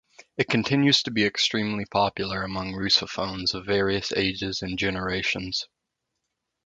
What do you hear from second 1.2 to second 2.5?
extremely popular